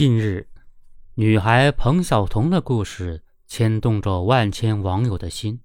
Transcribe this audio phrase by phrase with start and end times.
[0.00, 0.48] 近日，
[1.16, 5.60] 女孩彭晓彤的故事牵动着万千网友的心。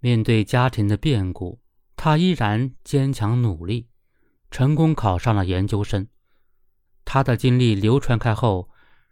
[0.00, 1.60] 面对家庭的变故，
[1.96, 3.88] 她依然坚强努力，
[4.50, 6.08] 成功考上了研究生。
[7.04, 8.70] 她的经历流传开后，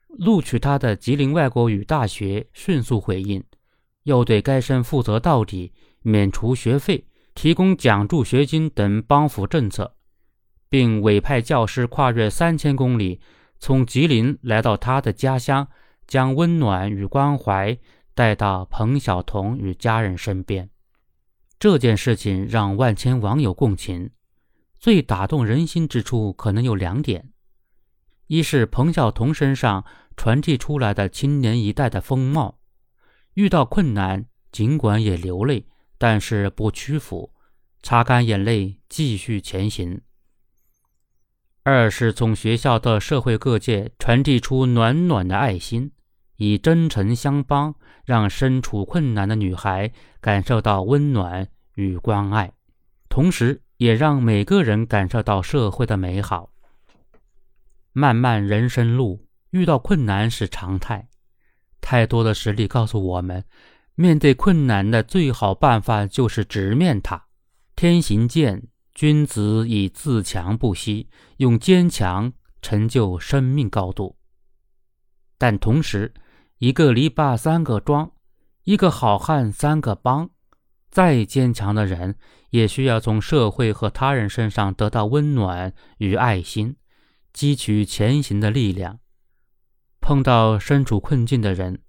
[0.08, 3.44] 录取她的吉林外国语大学迅速回应，
[4.04, 9.94] 要对该生负责到底，免除学费，提供奖助学金等帮扶政策，
[10.70, 13.20] 并委派教师跨越三千公里。
[13.64, 15.66] 从吉林来到他的家乡，
[16.06, 17.78] 将温暖与关怀
[18.14, 20.68] 带到彭晓彤与家人身边。
[21.58, 24.10] 这件事情让万千网友共情。
[24.78, 27.30] 最打动人心之处可能有两点：
[28.26, 29.82] 一是彭晓彤身上
[30.14, 32.58] 传递出来的青年一代的风貌，
[33.32, 37.32] 遇到困难尽管也流泪，但是不屈服，
[37.82, 40.02] 擦干眼泪继续前行。
[41.66, 45.90] 二是从学校到社会各界传递出暖暖的爱心，
[46.36, 47.74] 以真诚相帮，
[48.04, 52.52] 让身处困难的女孩感受到温暖与关爱，
[53.08, 56.50] 同时也让每个人感受到社会的美好。
[57.94, 61.08] 漫漫人生路，遇到困难是常态。
[61.80, 63.42] 太多的实例告诉我们，
[63.94, 67.24] 面对困难的最好办法就是直面它。
[67.74, 68.64] 天行健。
[68.94, 74.16] 君子以自强不息，用坚强成就生命高度。
[75.36, 76.14] 但同时，
[76.58, 78.12] 一个篱笆三个桩，
[78.62, 80.30] 一个好汉三个帮。
[80.90, 82.16] 再坚强的人，
[82.50, 86.76] 也需要从社会和他人身上得到温暖与爱心，
[87.34, 89.00] 汲取前行的力量。
[90.00, 91.80] 碰到身处困境的人，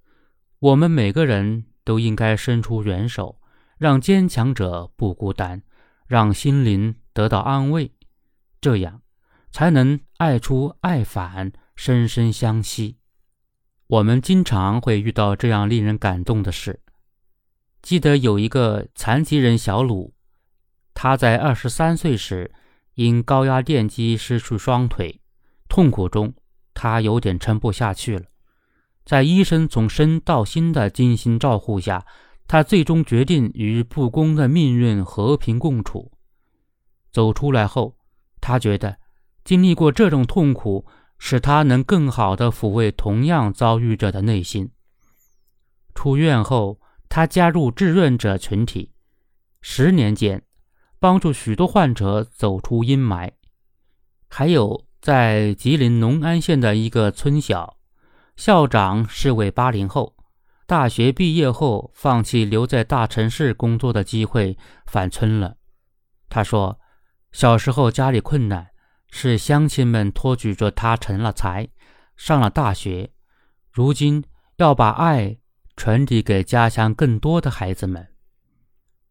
[0.58, 3.40] 我们每个人都应该伸出援手，
[3.78, 5.62] 让坚强者不孤单。
[6.08, 7.92] 让心灵得到安慰，
[8.62, 9.02] 这样
[9.52, 12.98] 才能爱出爱返，深深相惜。
[13.88, 16.82] 我们经常会遇到这样令人感动的事。
[17.82, 20.14] 记得有一个残疾人小鲁，
[20.94, 22.54] 他在二十三岁时
[22.96, 25.22] 因高压电击失去双腿，
[25.68, 26.34] 痛苦中
[26.74, 28.26] 他有点撑不下去了。
[29.04, 32.06] 在医生从身到心的精心照护下。
[32.48, 36.12] 他最终决定与不公的命运和平共处。
[37.12, 37.98] 走出来后，
[38.42, 38.98] 他觉得
[39.44, 40.86] 经历过这种痛苦，
[41.18, 44.70] 使他能更好地抚慰同样遭遇者的内心。
[45.94, 48.92] 出院后，他加入志愿者群体，
[49.62, 50.44] 十年间
[51.00, 53.32] 帮助许多患者走出阴霾。
[54.28, 57.78] 还有在吉林农安县的一个村小，
[58.36, 60.15] 校长是位八零后。
[60.68, 65.58] 大学毕业后，放弃留在大城市工作的机会，返村了。
[66.28, 66.80] 他说
[67.32, 68.70] ：“小时候家里困难，
[69.12, 71.70] 是乡亲们托举着他成了才，
[72.18, 73.12] 上了大学。
[73.72, 74.24] 如今
[74.56, 75.38] 要把爱
[75.76, 78.08] 传递给家乡更多的孩子们。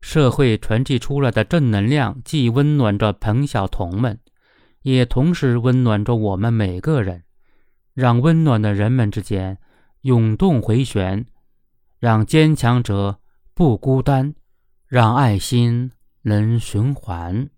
[0.00, 4.18] 社会传递出来的正能量，既温暖着彭晓彤们，
[4.82, 7.22] 也同时温暖着我们每个人。
[7.92, 9.58] 让温暖的人们之间
[10.00, 11.24] 涌动回旋。”
[12.04, 13.18] 让坚强者
[13.54, 14.34] 不孤单，
[14.86, 17.48] 让爱心能循环。